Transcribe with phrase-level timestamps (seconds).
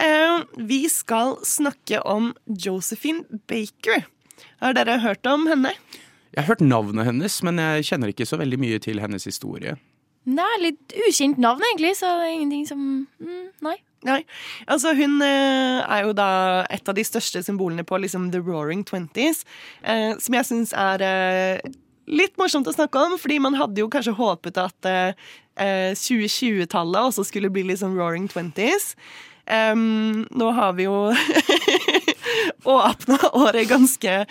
[0.00, 4.06] Eh, vi skal snakke om Josephine Baker.
[4.62, 5.74] Har dere hørt om henne?
[6.34, 9.76] Jeg har hørt navnet hennes, men jeg kjenner ikke så veldig mye til hennes historie.
[10.24, 12.80] Nei, litt ukjent navn, egentlig, så det er ingenting som
[13.20, 13.76] mm, Nei.
[14.04, 14.18] Nei,
[14.68, 16.28] altså Hun eh, er jo da
[16.72, 19.44] et av de største symbolene på liksom The Roaring Twenties,
[19.80, 21.70] eh, som jeg syns er eh,
[22.04, 24.90] litt morsomt å snakke om, fordi man hadde jo kanskje håpet at
[25.54, 28.92] 2020-tallet også skulle bli liksom Roaring Twenties.
[29.44, 31.12] Um, nå har vi jo
[32.64, 34.26] åpna året i ganske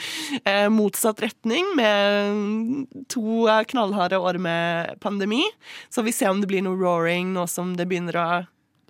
[0.45, 5.43] eh, motsatt retning, med to knallharde år med pandemi.
[5.89, 8.27] Så vi ser om det blir noe roaring nå som det begynner å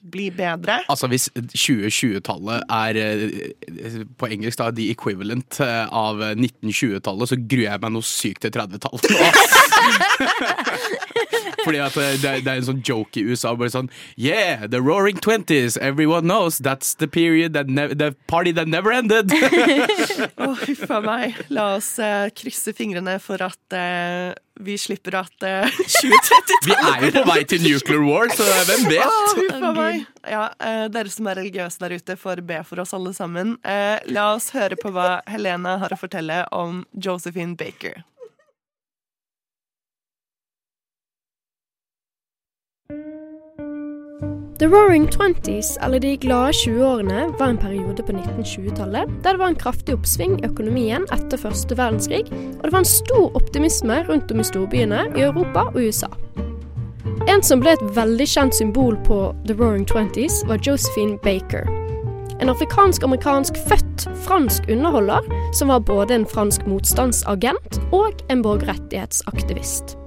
[0.04, 0.82] bli bedre.
[0.92, 7.70] Altså Hvis 2020-tallet er eh, på engelsk da, the equivalent eh, av 1920-tallet, så gruer
[7.70, 9.04] jeg meg noe sykt til 30-tallet.
[11.64, 13.54] Fordi at eh, det, det, er en sånn joke i USA.
[13.56, 13.90] Bare sånn
[14.20, 15.78] Yeah, the roaring twenties.
[15.78, 19.32] Everyone knows that's the period that the party that never ended.
[19.34, 21.40] Å, oh, huff a meg.
[21.54, 27.06] La oss uh, krysse fingrene for at uh, vi slipper at uh, 2030-tallet Vi er
[27.08, 29.06] jo på vei til nuclear war, så hvem vet?
[29.08, 29.92] Oh.
[30.30, 33.58] Ja, uh, dere som er religiøse der ute, får be for oss alle sammen.
[33.64, 38.04] la oss høre på hva Helena har å fortelle om Josephine Baker.
[44.64, 49.48] The Roaring Twenties, eller De glade 20-årene, var en periode på 1920-tallet der det var
[49.52, 54.32] en kraftig oppsving i økonomien etter første verdenskrig, og det var en stor optimisme rundt
[54.32, 56.08] om i storbyene i Europa og USA.
[57.28, 59.18] En som ble et veldig kjent symbol på
[59.50, 61.68] The Roaring Twenties, var Josephine Baker.
[62.40, 69.98] En afrikansk-amerikansk født fransk underholder som var både en fransk motstandsagent og en borgerrettighetsaktivist.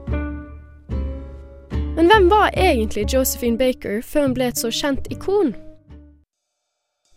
[1.97, 5.55] Men hvem var egentlig Josephine Baker før hun ble et så kjent ikon?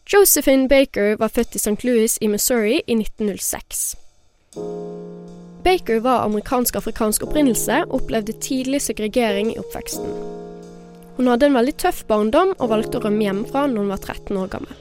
[0.08, 1.83] Josephine Baker var født i St.
[1.83, 3.97] Louis i Missouri i 1906.
[5.67, 10.07] Baker var amerikansk-afrikansk opprinnelse og opplevde tidlig segregering i oppveksten.
[11.19, 14.39] Hun hadde en veldig tøff barndom og valgte å rømme hjemmefra når hun var 13
[14.39, 14.79] år gammel.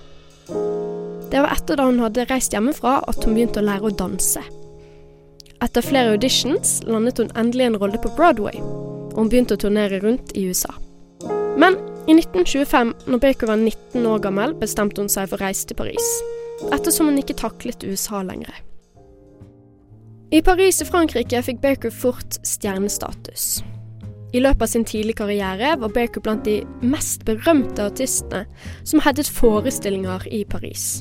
[1.28, 4.46] Det var etter da hun hadde reist hjemmefra at hun begynte å lære å danse.
[5.58, 8.62] Etter flere auditions landet hun endelig en rolle på Broadway,
[9.18, 10.70] og hun begynte å turnere rundt i USA.
[11.58, 11.74] Men
[12.06, 15.76] i 1925, når Baker var 19 år gammel, bestemte hun seg for å reise til
[15.80, 16.06] Paris,
[16.70, 18.54] ettersom hun ikke taklet USA lenger.
[20.30, 23.58] I Paris i Frankrike fikk Baker fort stjernestatus.
[24.36, 28.44] I løpet av sin tidlige karriere var Baker blant de mest berømte artistene
[28.86, 31.00] som headet forestillinger i Paris.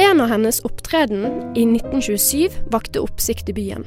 [0.00, 3.84] En av hennes opptreden i 1927 vakte oppsikt i byen.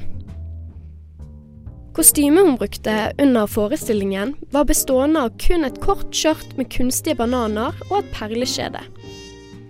[1.94, 7.76] Kostymet hun brukte under forestillingen, var bestående av kun et kort skjørt med kunstige bananer
[7.86, 8.82] og et perlekjede.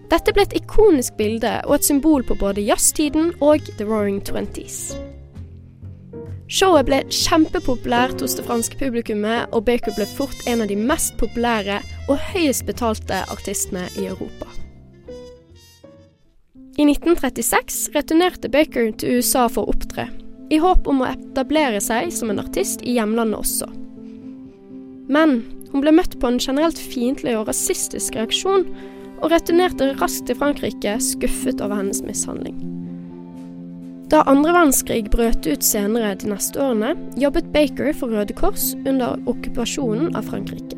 [0.09, 4.95] Dette ble et ikonisk bilde og et symbol på både jazztiden og The Roaring Twenties.
[6.49, 11.19] Showet ble kjempepopulært hos det franske publikummet, og Baker ble fort en av de mest
[11.21, 14.49] populære og høyest betalte artistene i Europa.
[16.81, 20.09] I 1936 returnerte Baker til USA for å opptre,
[20.53, 23.69] i håp om å etablere seg som en artist i hjemlandet også.
[25.09, 28.69] Men hun ble møtt på en generelt fiendtlig og rasistisk reaksjon,
[29.25, 32.59] og returnerte raskt til Frankrike, skuffet over hennes mishandling.
[34.13, 39.17] Da andre verdenskrig brøt ut senere de neste årene, jobbet Baker for Røde Kors under
[39.31, 40.77] okkupasjonen av Frankrike.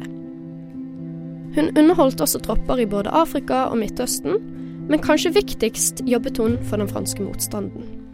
[1.56, 4.38] Hun underholdt også tropper i både Afrika og Midtøsten,
[4.86, 8.05] men kanskje viktigst jobbet hun for den franske motstanden.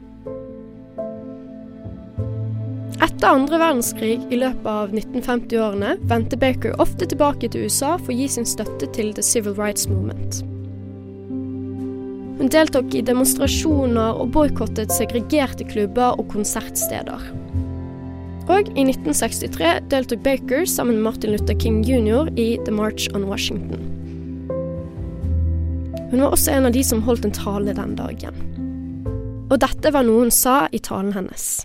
[3.03, 8.19] Etter andre verdenskrig i løpet av 1950-årene vendte Baker ofte tilbake til USA for å
[8.21, 10.45] gi sin støtte til The Civil Rights Movement.
[12.39, 17.27] Hun deltok i demonstrasjoner og boikottet segregerte klubber og konsertsteder.
[18.51, 22.31] Og i 1963 deltok Baker sammen med Martin Luther King jr.
[22.39, 23.83] i The March on Washington.
[26.13, 28.43] Hun var også en av de som holdt en tale den dagen.
[29.51, 31.65] Og dette var noe hun sa i talen hennes.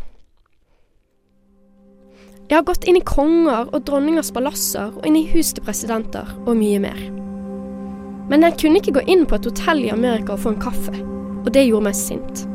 [2.47, 6.29] Jeg har gått inn i konger og dronningers palasser og inn i hus til presidenter
[6.45, 7.01] og mye mer.
[8.31, 10.93] Men jeg kunne ikke gå inn på et hotell i Amerika og få en kaffe,
[11.43, 12.45] og det gjorde meg sint.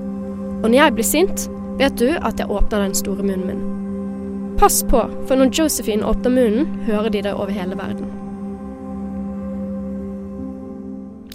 [0.63, 1.45] Og når jeg blir sint,
[1.77, 4.57] vet du at jeg åpner den store munnen min.
[4.57, 8.22] Pass på, for når Josephine åpner munnen, hører de det over hele verden.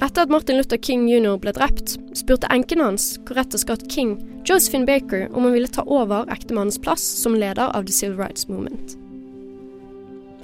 [0.01, 1.37] Etter at Martin Luther King jr.
[1.41, 6.29] ble drept, spurte enken hans, Coretta Scott King, Josephine Baker om hun ville ta over
[6.31, 8.97] ektemannens plass som leder av The Civil Rights Movement.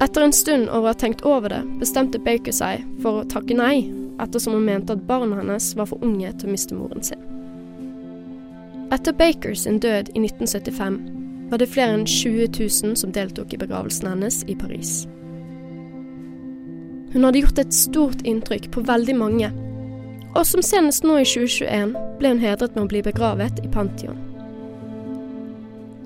[0.01, 3.53] Etter en stund over å ha tenkt over det, bestemte Baker seg for å takke
[3.53, 3.85] nei,
[4.23, 7.21] ettersom hun mente at barna hennes var for unge til å miste moren sin.
[8.93, 10.97] Etter Baker sin død i 1975
[11.53, 15.03] var det flere enn 20 000 som deltok i begravelsen hennes i Paris.
[17.13, 19.49] Hun hadde gjort et stort inntrykk på veldig mange,
[20.33, 24.17] og som senest nå i 2021 ble hun hedret med å bli begravet i Pantheon.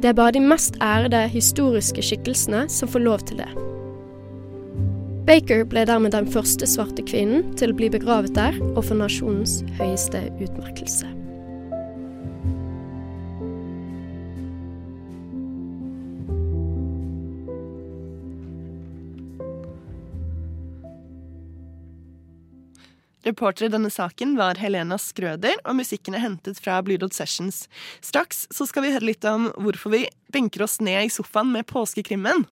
[0.02, 3.50] Det er bare de mest ærede historiske skikkelsene som får lov til det.
[5.28, 9.62] Baker ble dermed den første svarte kvinnen til å bli begravet der og få nasjonens
[9.80, 11.10] høyeste utmerkelse.
[23.28, 27.66] Reporter i denne saken var Helena Skrøder, og musikken er hentet fra Blue Sessions.
[28.00, 31.68] Straks så skal vi høre litt om hvorfor vi benker oss ned i sofaen med
[31.68, 32.46] påskekrimmen.